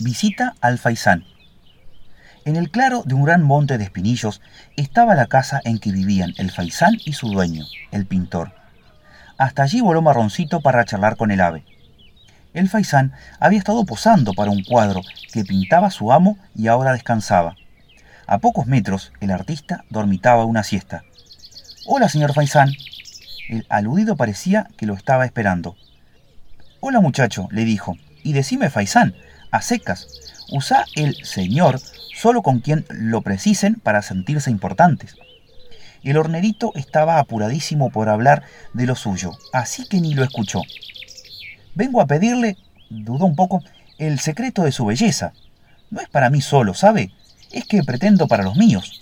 [0.00, 1.24] Visita al Faisán.
[2.44, 4.40] En el claro de un gran monte de espinillos
[4.76, 8.52] estaba la casa en que vivían el Faisán y su dueño, el pintor.
[9.38, 11.64] Hasta allí voló Marroncito para charlar con el ave.
[12.54, 17.56] El Faisán había estado posando para un cuadro que pintaba su amo y ahora descansaba.
[18.28, 21.02] A pocos metros, el artista dormitaba una siesta.
[21.86, 22.70] Hola, señor Faisán.
[23.48, 25.76] El aludido parecía que lo estaba esperando.
[26.78, 27.96] Hola, muchacho, le dijo.
[28.22, 29.14] Y decime, Faisán,
[29.50, 30.06] a secas,
[30.50, 31.80] usa el señor
[32.14, 35.14] solo con quien lo precisen para sentirse importantes.
[36.02, 38.42] El hornerito estaba apuradísimo por hablar
[38.72, 40.62] de lo suyo, así que ni lo escuchó.
[41.74, 42.56] Vengo a pedirle,
[42.88, 43.62] dudó un poco,
[43.98, 45.32] el secreto de su belleza.
[45.90, 47.12] No es para mí solo, ¿sabe?
[47.52, 49.00] Es que pretendo para los míos.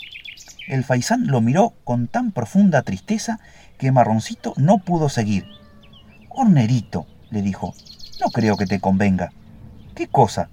[0.69, 3.41] El faisán lo miró con tan profunda tristeza
[3.79, 5.45] que Marroncito no pudo seguir.
[6.29, 7.75] Hornerito, le dijo,
[8.21, 9.33] no creo que te convenga.
[9.97, 10.51] ¿Qué cosa?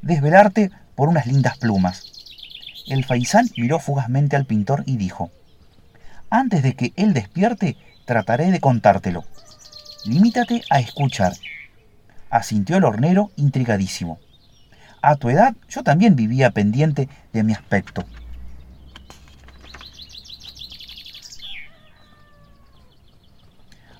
[0.00, 2.02] Desvelarte por unas lindas plumas.
[2.86, 5.30] El faisán miró fugazmente al pintor y dijo,
[6.30, 9.24] Antes de que él despierte, trataré de contártelo.
[10.06, 11.34] Limítate a escuchar.
[12.30, 14.18] Asintió el hornero intrigadísimo.
[15.02, 18.06] A tu edad yo también vivía pendiente de mi aspecto.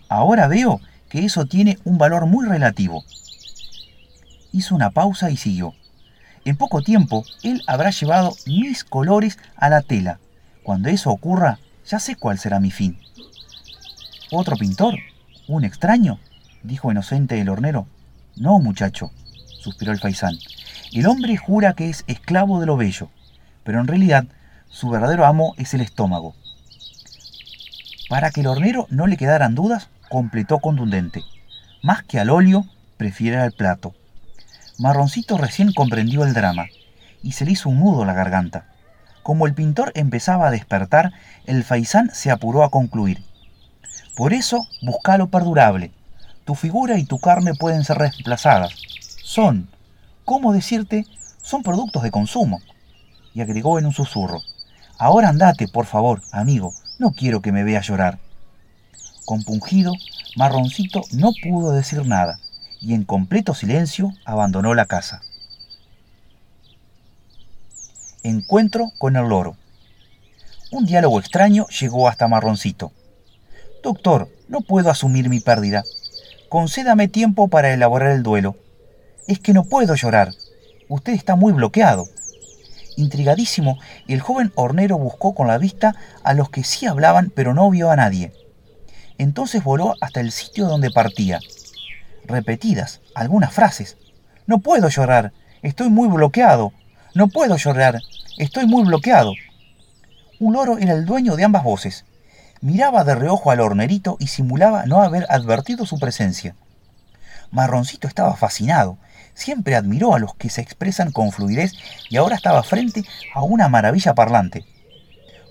[0.08, 3.04] Ahora veo que eso tiene un valor muy relativo.
[4.52, 5.74] Hizo una pausa y siguió.
[6.44, 10.18] En poco tiempo, él habrá llevado mis colores a la tela.
[10.62, 12.98] Cuando eso ocurra, ya sé cuál será mi fin.
[14.30, 14.94] ¿Otro pintor?
[15.48, 16.18] ¿Un extraño?
[16.62, 17.86] dijo inocente el hornero.
[18.36, 19.10] No, muchacho,
[19.60, 20.34] suspiró el faisán.
[20.92, 23.10] El hombre jura que es esclavo de lo bello,
[23.64, 24.24] pero en realidad
[24.68, 26.34] su verdadero amo es el estómago.
[28.08, 31.22] Para que el hornero no le quedaran dudas, completó contundente.
[31.82, 32.64] Más que al óleo,
[32.96, 33.94] prefiere al plato.
[34.80, 36.68] Marroncito recién comprendió el drama
[37.22, 38.64] y se le hizo un nudo la garganta.
[39.22, 41.12] Como el pintor empezaba a despertar,
[41.44, 43.22] el faisán se apuró a concluir.
[44.16, 45.92] Por eso, busca lo perdurable.
[46.46, 48.72] Tu figura y tu carne pueden ser reemplazadas.
[49.22, 49.68] Son,
[50.24, 51.04] ¿cómo decirte?
[51.42, 52.62] Son productos de consumo.
[53.34, 54.40] Y agregó en un susurro.
[54.96, 56.72] Ahora andate, por favor, amigo.
[56.98, 58.18] No quiero que me veas llorar.
[59.26, 59.92] Compungido,
[60.36, 62.40] Marroncito no pudo decir nada
[62.80, 65.22] y en completo silencio abandonó la casa.
[68.22, 69.56] Encuentro con el loro.
[70.72, 72.92] Un diálogo extraño llegó hasta Marroncito.
[73.82, 75.84] Doctor, no puedo asumir mi pérdida.
[76.48, 78.56] Concédame tiempo para elaborar el duelo.
[79.26, 80.32] Es que no puedo llorar.
[80.88, 82.08] Usted está muy bloqueado.
[82.96, 87.70] Intrigadísimo, el joven hornero buscó con la vista a los que sí hablaban pero no
[87.70, 88.32] vio a nadie.
[89.16, 91.40] Entonces voló hasta el sitio donde partía
[92.30, 93.96] repetidas algunas frases.
[94.46, 95.32] No puedo llorar,
[95.62, 96.72] estoy muy bloqueado.
[97.14, 98.00] No puedo llorar,
[98.38, 99.32] estoy muy bloqueado.
[100.38, 102.04] Un loro era el dueño de ambas voces.
[102.62, 106.54] Miraba de reojo al hornerito y simulaba no haber advertido su presencia.
[107.50, 108.98] Marroncito estaba fascinado.
[109.34, 111.72] Siempre admiró a los que se expresan con fluidez
[112.08, 113.04] y ahora estaba frente
[113.34, 114.64] a una maravilla parlante.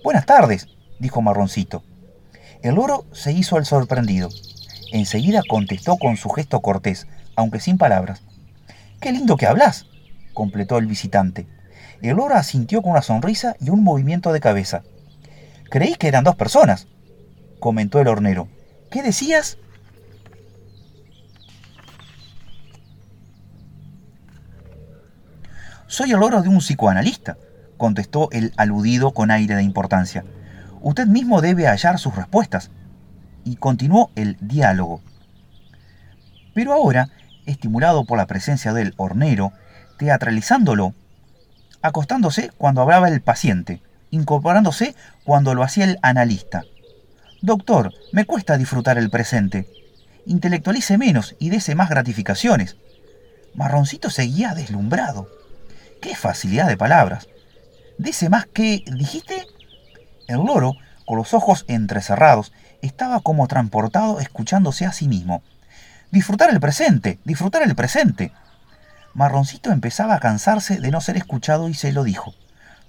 [0.04, 0.68] Buenas tardes,
[1.00, 1.84] dijo Marroncito.
[2.62, 4.30] El loro se hizo el sorprendido.
[4.92, 8.24] Enseguida contestó con su gesto cortés, aunque sin palabras.
[9.00, 9.86] ¡Qué lindo que hablas!
[10.34, 11.48] completó el visitante.
[12.02, 14.84] El loro asintió con una sonrisa y un movimiento de cabeza.
[15.70, 16.88] Creí que eran dos personas,
[17.60, 18.48] comentó el hornero.
[18.90, 19.58] ¿Qué decías?
[25.88, 27.38] Soy el loro de un psicoanalista,
[27.78, 30.24] contestó el aludido con aire de importancia.
[30.82, 32.72] Usted mismo debe hallar sus respuestas
[33.44, 35.02] y continuó el diálogo.
[36.54, 37.10] Pero ahora,
[37.46, 39.54] estimulado por la presencia del hornero,
[39.98, 40.94] teatralizándolo,
[41.82, 46.64] acostándose cuando hablaba el paciente, incorporándose cuando lo hacía el analista.
[47.42, 49.68] Doctor, me cuesta disfrutar el presente.
[50.26, 52.76] Intelectualice menos y dese más gratificaciones.
[53.56, 55.30] Marroncito seguía deslumbrado.
[56.02, 57.28] ¡Qué facilidad de palabras!
[57.98, 58.84] Dese más que...
[58.86, 59.46] ¿Dijiste?
[60.28, 60.76] El loro,
[61.10, 62.52] con los ojos entrecerrados
[62.84, 65.42] estaba como transportado escuchándose a sí mismo.
[66.12, 68.32] Disfrutar el presente, disfrutar el presente.
[69.16, 72.36] Marroncito empezaba a cansarse de no ser escuchado y se lo dijo.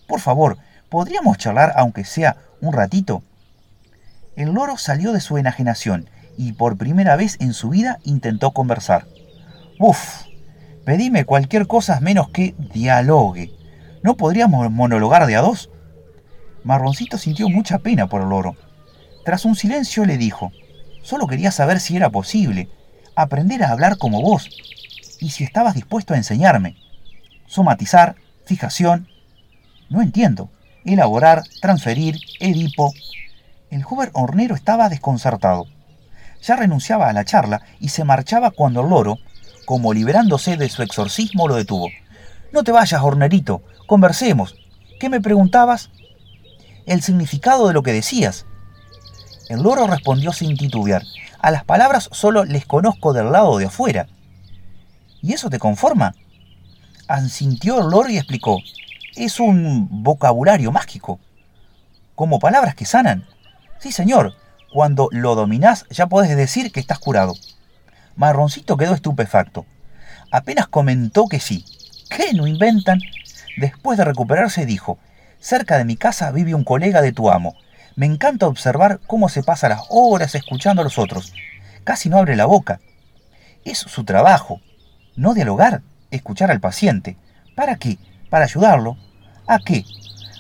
[0.07, 0.59] Por favor,
[0.91, 3.23] ¿podríamos charlar aunque sea un ratito?
[4.37, 9.07] El loro salió de su enajenación y por primera vez en su vida intentó conversar.
[9.79, 10.27] Uf,
[10.85, 13.51] pedime cualquier cosa menos que dialogue.
[14.03, 15.71] ¿No podríamos monologar de a dos?
[16.65, 18.57] Marroncito sintió mucha pena por el loro
[19.25, 20.53] tras un silencio le dijo,
[21.03, 22.69] solo quería saber si era posible
[23.15, 24.49] aprender a hablar como vos
[25.21, 26.77] y si estabas dispuesto a enseñarme.
[27.47, 28.17] somatizar,
[28.47, 29.09] fijación.
[29.89, 30.51] No entiendo.
[30.85, 32.93] Elaborar, transferir, Edipo.
[33.71, 35.67] El joven hornero estaba desconcertado.
[36.43, 39.19] Ya renunciaba a la charla y se marchaba cuando el loro,
[39.67, 41.89] como liberándose de su exorcismo, lo detuvo.
[42.53, 44.57] No te vayas, hornerito, conversemos.
[44.99, 45.91] ¿Qué me preguntabas?
[46.91, 48.47] El significado de lo que decías.
[49.49, 51.05] El loro respondió sin titubear.
[51.39, 54.09] A las palabras solo les conozco del lado de afuera.
[55.23, 56.17] ¿Y eso te conforma?
[57.07, 58.59] Asintió el loro y explicó.
[59.15, 61.21] Es un vocabulario mágico.
[62.17, 63.25] Como palabras que sanan.
[63.79, 64.35] Sí, señor.
[64.73, 67.35] Cuando lo dominás ya podés decir que estás curado.
[68.17, 69.65] Marroncito quedó estupefacto.
[70.33, 71.65] Apenas comentó que sí.
[72.11, 72.99] ¿Qué no inventan?
[73.59, 74.99] Después de recuperarse dijo,
[75.41, 77.57] cerca de mi casa vive un colega de tu amo.
[77.97, 81.33] Me encanta observar cómo se pasa las horas escuchando a los otros.
[81.85, 82.81] Casi no abre la boca.
[83.65, 84.61] Es su trabajo.
[85.17, 87.17] No dialogar, escuchar al paciente.
[87.55, 87.99] ¿Para qué?
[88.29, 88.97] Para ayudarlo.
[89.47, 89.85] ¿A qué?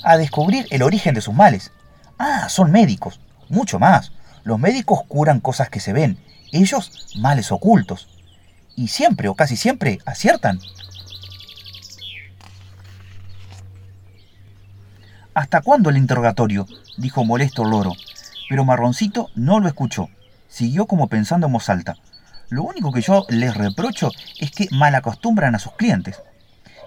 [0.04, 1.72] A descubrir el origen de sus males.
[2.18, 3.20] Ah, son médicos.
[3.48, 4.12] Mucho más.
[4.44, 6.18] Los médicos curan cosas que se ven.
[6.52, 8.08] Ellos, males ocultos.
[8.76, 10.60] Y siempre o casi siempre aciertan.
[15.34, 16.66] ¿Hasta cuándo el interrogatorio?
[16.96, 17.92] dijo molesto loro.
[18.48, 20.08] Pero Marroncito no lo escuchó.
[20.48, 21.96] Siguió como pensando en voz alta.
[22.48, 24.10] Lo único que yo les reprocho
[24.40, 26.20] es que malacostumbran a sus clientes.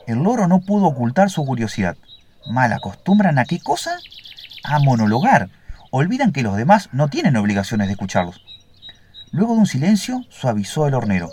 [0.07, 1.95] El loro no pudo ocultar su curiosidad.
[2.51, 3.97] ¿Malacostumbran a qué cosa?
[4.65, 5.49] A monologar.
[5.91, 8.41] Olvidan que los demás no tienen obligaciones de escucharlos.
[9.31, 11.29] Luego de un silencio, suavizó el hornero.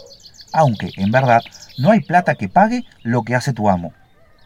[0.52, 1.40] Aunque, en verdad,
[1.76, 3.92] no hay plata que pague lo que hace tu amo.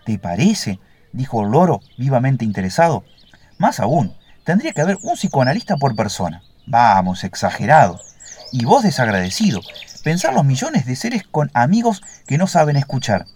[0.06, 0.81] ¿Te parece?
[1.14, 3.05] Dijo loro, vivamente interesado.
[3.56, 4.14] Más aún,
[4.44, 6.43] tendría que haber un psicoanalista por persona.
[6.66, 8.00] Vamos, exagerado.
[8.52, 9.61] Y vos desagradecido.
[10.02, 13.26] Pensar los millones de seres con amigos que no saben escuchar.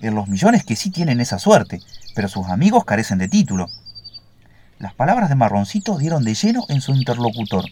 [0.00, 1.80] En los millones que sí tienen esa suerte,
[2.14, 3.66] pero sus amigos carecen de título.
[4.78, 7.66] Las palabras de Marroncito dieron de lleno en su interlocutor.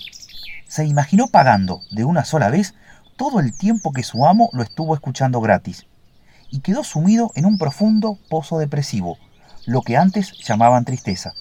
[0.66, 2.74] Se imaginó pagando, de una sola vez,
[3.16, 5.86] todo el tiempo que su amo lo estuvo escuchando gratis,
[6.50, 9.18] y quedó sumido en un profundo pozo depresivo,
[9.68, 11.34] lo que antes llamaban tristeza.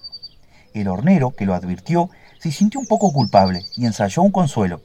[0.73, 2.09] El hornero, que lo advirtió,
[2.39, 4.81] se sintió un poco culpable y ensayó un consuelo.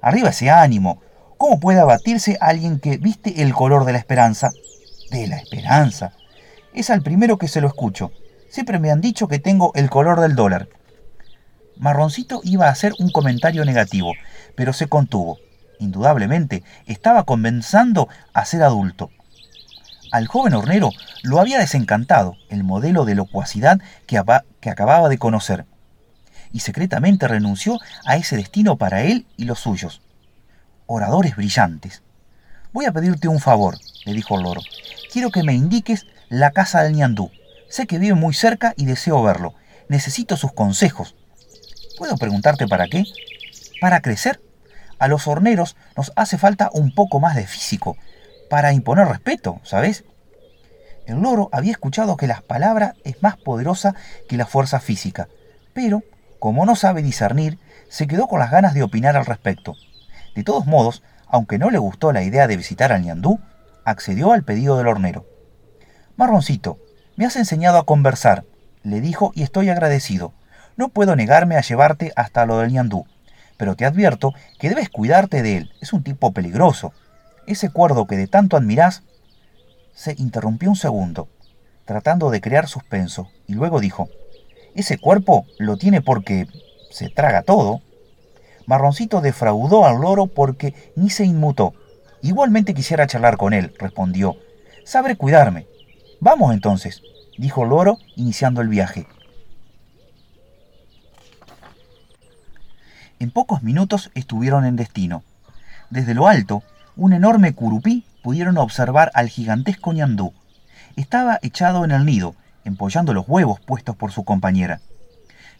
[0.00, 1.02] Arriba ese ánimo.
[1.36, 4.50] ¿Cómo puede abatirse alguien que viste el color de la esperanza?
[5.10, 6.14] De la esperanza.
[6.72, 8.12] Es al primero que se lo escucho.
[8.48, 10.70] Siempre me han dicho que tengo el color del dólar.
[11.76, 14.14] Marroncito iba a hacer un comentario negativo,
[14.54, 15.38] pero se contuvo.
[15.80, 19.10] Indudablemente, estaba comenzando a ser adulto.
[20.10, 20.90] Al joven hornero
[21.22, 25.66] lo había desencantado el modelo de locuacidad que, acababa de conocer
[26.52, 30.02] y secretamente renunció a ese destino para él y los suyos.
[30.86, 32.02] Oradores brillantes.
[32.72, 34.60] Voy a pedirte un favor, le dijo el loro.
[35.12, 37.30] Quiero que me indiques la casa del ñandú.
[37.68, 39.54] Sé que vive muy cerca y deseo verlo.
[39.88, 41.14] Necesito sus consejos.
[41.98, 43.04] ¿Puedo preguntarte para qué?
[43.80, 44.40] Para crecer.
[44.98, 47.96] A los horneros nos hace falta un poco más de físico,
[48.50, 50.04] para imponer respeto, ¿sabes?
[51.06, 53.94] El loro había escuchado que la palabra es más poderosa
[54.28, 55.28] que la fuerza física,
[55.72, 56.02] pero
[56.40, 57.58] como no sabe discernir,
[57.88, 59.76] se quedó con las ganas de opinar al respecto.
[60.34, 63.38] De todos modos, aunque no le gustó la idea de visitar al ñandú,
[63.84, 65.26] accedió al pedido del hornero.
[66.16, 66.78] Marroncito,
[67.16, 68.44] me has enseñado a conversar,
[68.82, 70.32] le dijo, y estoy agradecido.
[70.76, 73.06] No puedo negarme a llevarte hasta lo del ñandú,
[73.56, 76.92] pero te advierto que debes cuidarte de él, es un tipo peligroso.
[77.50, 79.02] Ese cuerdo que de tanto admirás...
[79.92, 81.28] Se interrumpió un segundo,
[81.84, 84.08] tratando de crear suspenso, y luego dijo,
[84.76, 86.46] ese cuerpo lo tiene porque
[86.90, 87.82] se traga todo.
[88.66, 91.74] Marroncito defraudó al loro porque ni se inmutó.
[92.22, 94.36] Igualmente quisiera charlar con él, respondió.
[94.84, 95.66] Sabré cuidarme.
[96.20, 97.02] Vamos entonces,
[97.36, 99.08] dijo loro, iniciando el viaje.
[103.18, 105.24] En pocos minutos estuvieron en destino.
[105.90, 106.62] Desde lo alto,
[107.00, 110.34] un enorme curupí pudieron observar al gigantesco ñandú.
[110.96, 112.34] Estaba echado en el nido,
[112.66, 114.82] empollando los huevos puestos por su compañera.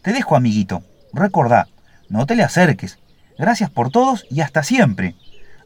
[0.02, 0.82] Te dejo, amiguito.
[1.14, 1.66] Recordá,
[2.10, 2.98] no te le acerques.
[3.38, 5.14] Gracias por todos y hasta siempre.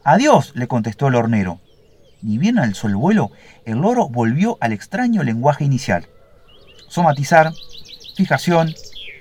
[0.05, 1.59] Adiós, le contestó el hornero.
[2.21, 3.31] Ni bien alzó el vuelo,
[3.65, 6.07] el loro volvió al extraño lenguaje inicial.
[6.87, 7.51] Somatizar,
[8.15, 8.73] fijación,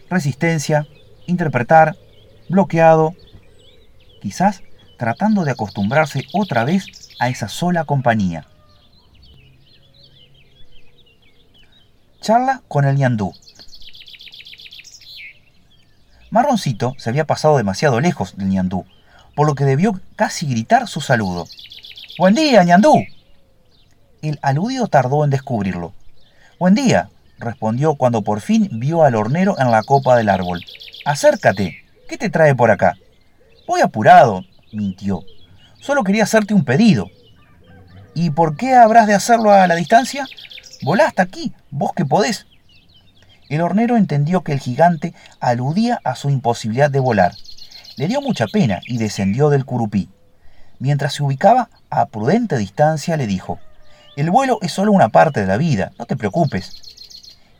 [0.08, 0.86] resistencia,
[1.26, 1.96] interpretar,
[2.48, 3.12] bloqueado.
[4.22, 4.62] Quizás
[4.96, 6.86] tratando de acostumbrarse otra vez
[7.18, 8.46] a esa sola compañía.
[12.20, 13.34] Charla con el ñandú.
[16.30, 18.86] Marroncito se había pasado demasiado lejos del ñandú,
[19.34, 21.46] por lo que debió casi gritar su saludo.
[22.18, 23.04] ¡Buen día, ñandú!
[24.22, 25.92] El aludido tardó en descubrirlo.
[26.58, 30.64] Buen día, respondió cuando por fin vio al hornero en la copa del árbol.
[31.04, 31.84] Acércate.
[32.08, 32.96] ¿Qué te trae por acá?
[33.66, 34.44] Voy apurado,
[34.74, 35.22] mintió.
[35.80, 37.10] Solo quería hacerte un pedido.
[38.14, 40.26] ¿Y por qué habrás de hacerlo a la distancia?
[40.82, 42.46] Volá hasta aquí, vos que podés.
[43.48, 47.34] El hornero entendió que el gigante aludía a su imposibilidad de volar.
[47.96, 50.08] Le dio mucha pena y descendió del curupí.
[50.78, 53.58] Mientras se ubicaba a prudente distancia, le dijo,
[54.16, 56.72] El vuelo es solo una parte de la vida, no te preocupes.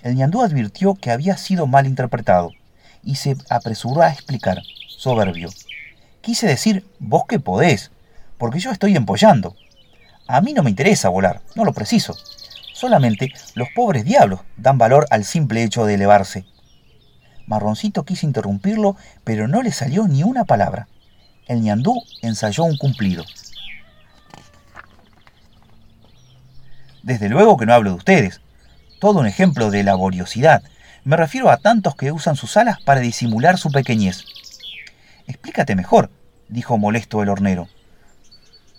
[0.03, 2.51] El ñandú advirtió que había sido mal interpretado
[3.03, 5.51] y se apresuró a explicar, soberbio.
[6.25, 7.91] Quise decir, vos que podés,
[8.39, 9.55] porque yo estoy empollando.
[10.27, 12.17] A mí no me interesa volar, no lo preciso.
[12.73, 16.47] Solamente los pobres diablos dan valor al simple hecho de elevarse.
[17.47, 20.89] Marroncito quiso interrumpirlo, pero no le salió ni una palabra.
[21.47, 23.23] El ñandú ensayó un cumplido.
[27.03, 28.41] Desde luego que no hablo de ustedes.
[28.99, 30.63] Todo un ejemplo de laboriosidad.
[31.05, 34.25] Me refiero a tantos que usan sus alas para disimular su pequeñez.
[35.27, 36.11] Explícate mejor,
[36.49, 37.69] dijo molesto el hornero.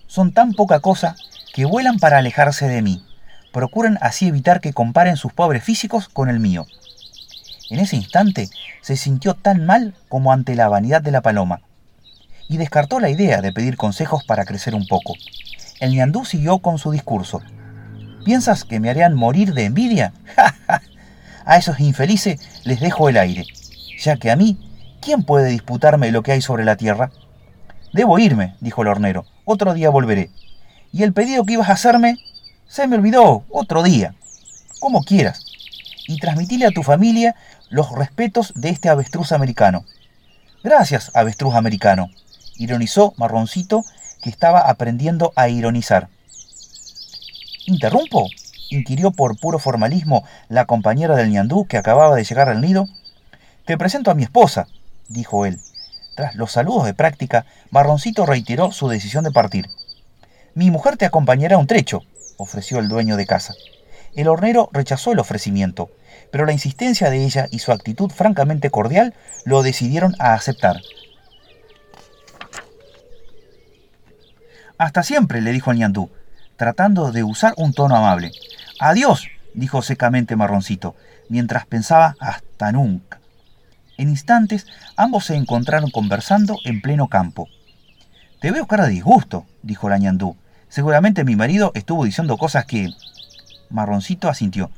[0.08, 1.16] Son tan poca cosa
[1.54, 3.06] que vuelan para alejarse de mí.
[3.52, 6.66] Procuran así evitar que comparen sus pobres físicos con el mío.
[7.70, 8.50] En ese instante
[8.82, 11.62] se sintió tan mal como ante la vanidad de la paloma,
[12.48, 15.14] y descartó la idea de pedir consejos para crecer un poco.
[15.80, 17.42] El ñandú siguió con su discurso.
[18.24, 20.14] ¿Piensas que me harían morir de envidia?
[21.46, 23.46] A esos infelices les dejo el aire,
[24.00, 24.58] ya que a mí,
[25.05, 27.12] ¿quién puede disputarme lo que hay sobre la tierra?
[27.93, 29.25] Debo irme, dijo el hornero.
[29.45, 30.31] Otro día volveré.
[30.91, 32.17] Y el pedido que ibas a hacerme,
[32.67, 33.45] se me olvidó.
[33.50, 34.15] Otro día.
[34.79, 35.45] Como quieras.
[36.07, 37.35] Y transmitile a tu familia
[37.69, 39.85] los respetos de este avestruz americano.
[40.63, 42.09] Gracias, avestruz americano,
[42.57, 43.85] ironizó Marroncito,
[44.24, 46.09] que estaba aprendiendo a ironizar.
[47.67, 48.27] ¿Interrumpo?
[48.71, 52.88] inquirió por puro formalismo la compañera del ñandú que acababa de llegar al nido.
[53.65, 54.67] Te presento a mi esposa,
[55.07, 55.59] dijo él.
[56.15, 59.69] Tras los saludos de práctica, Marroncito reiteró su decisión de partir.
[60.53, 62.03] Mi mujer te acompañará un trecho,
[62.38, 63.53] ofreció el dueño de casa.
[64.15, 65.89] El hornero rechazó el ofrecimiento,
[66.31, 70.77] pero la insistencia de ella y su actitud francamente cordial lo decidieron a aceptar.
[74.77, 76.09] Hasta siempre, le dijo el ñandú,
[76.55, 78.31] tratando de usar un tono amable.
[78.79, 80.95] Adiós, dijo secamente Marroncito,
[81.29, 83.19] mientras pensaba hasta nunca.
[83.98, 87.48] En instantes, ambos se encontraron conversando en pleno campo.
[88.42, 90.36] Te veo cara de disgusto, dijo la ñandú.
[90.68, 92.90] Seguramente mi marido estuvo diciendo cosas que...
[93.70, 94.70] Marroncito asintió.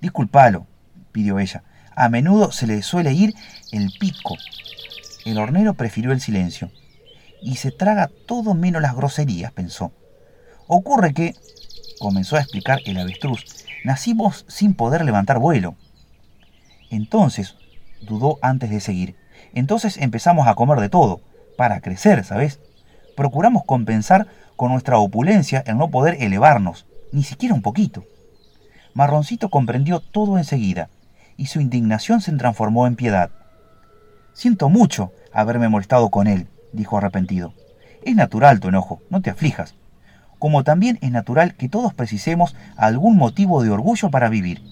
[0.00, 0.66] Disculpalo,
[1.12, 1.62] pidió ella.
[1.94, 3.34] A menudo se le suele ir
[3.72, 4.36] el pico.
[5.24, 6.70] El hornero prefirió el silencio.
[7.42, 9.92] Y se traga todo menos las groserías, pensó.
[10.66, 11.34] Ocurre que,
[11.98, 13.44] comenzó a explicar el avestruz,
[13.84, 15.74] nacimos sin poder levantar vuelo.
[16.90, 17.56] Entonces,
[18.00, 19.16] dudó antes de seguir,
[19.54, 21.20] entonces empezamos a comer de todo,
[21.56, 22.60] para crecer, ¿sabes?
[23.16, 24.26] Procuramos compensar
[24.56, 28.04] con nuestra opulencia el no poder elevarnos, ni siquiera un poquito.
[28.94, 30.90] Marroncito comprendió todo enseguida,
[31.36, 33.30] y su indignación se transformó en piedad.
[34.32, 37.54] Siento mucho haberme molestado con él, dijo arrepentido.
[38.02, 39.74] Es natural tu enojo, no te aflijas.
[40.38, 44.62] Como también es natural que todos precisemos algún motivo de orgullo para vivir.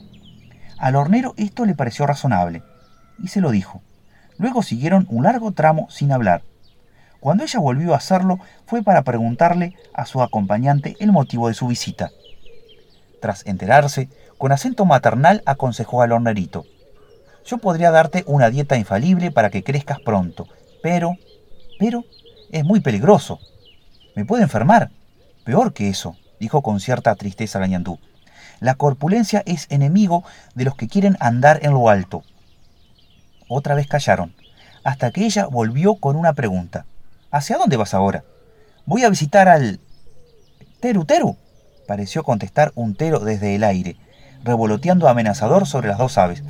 [0.78, 2.62] Al hornero esto le pareció razonable,
[3.22, 3.82] y se lo dijo.
[4.38, 6.42] Luego siguieron un largo tramo sin hablar.
[7.20, 11.66] Cuando ella volvió a hacerlo fue para preguntarle a su acompañante el motivo de su
[11.68, 12.10] visita.
[13.20, 16.66] Tras enterarse, con acento maternal aconsejó al hornerito.
[17.46, 20.46] Yo podría darte una dieta infalible para que crezcas pronto,
[20.82, 21.16] pero,
[21.78, 22.04] pero,
[22.52, 23.38] es muy peligroso.
[24.14, 24.90] Me puede enfermar.
[25.44, 27.98] Peor que eso, dijo con cierta tristeza la ñandú.
[28.60, 32.22] La corpulencia es enemigo de los que quieren andar en lo alto.
[33.48, 34.34] Otra vez callaron,
[34.84, 36.86] hasta que ella volvió con una pregunta.
[37.30, 38.24] ¿Hacia dónde vas ahora?
[38.86, 39.80] Voy a visitar al...
[40.80, 41.36] Teru Teru,
[41.86, 43.96] pareció contestar un tero desde el aire,
[44.42, 46.42] revoloteando amenazador sobre las dos aves.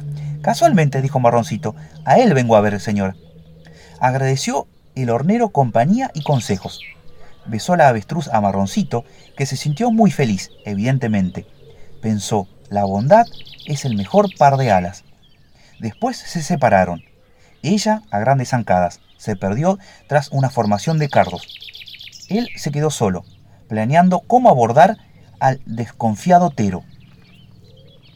[0.42, 1.74] Casualmente, dijo Marroncito,
[2.04, 3.16] a él vengo a ver, señor.
[4.00, 6.80] Agradeció el hornero compañía y consejos.
[7.46, 9.04] Besó la avestruz a Marroncito,
[9.36, 11.46] que se sintió muy feliz, evidentemente.
[12.02, 13.26] Pensó, la bondad
[13.66, 15.04] es el mejor par de alas.
[15.78, 17.02] Después se separaron.
[17.62, 21.48] Ella, a grandes zancadas, se perdió tras una formación de cardos.
[22.28, 23.24] Él se quedó solo,
[23.68, 24.98] planeando cómo abordar
[25.40, 26.84] al desconfiado Tero.